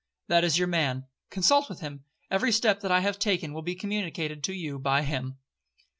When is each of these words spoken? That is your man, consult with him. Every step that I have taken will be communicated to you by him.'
That 0.29 0.43
is 0.43 0.57
your 0.57 0.67
man, 0.67 1.05
consult 1.29 1.69
with 1.69 1.81
him. 1.81 2.05
Every 2.31 2.51
step 2.51 2.79
that 2.79 2.91
I 2.91 3.01
have 3.01 3.19
taken 3.19 3.53
will 3.53 3.61
be 3.61 3.75
communicated 3.75 4.43
to 4.45 4.53
you 4.53 4.79
by 4.79 5.03
him.' 5.03 5.37